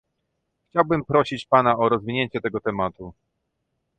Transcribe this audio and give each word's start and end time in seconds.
Chciałbym 0.69 1.05
prosić 1.05 1.45
pana 1.45 1.77
o 1.77 1.89
rozwinięcie 1.89 2.41
tego 2.41 2.59
tematu 2.59 3.13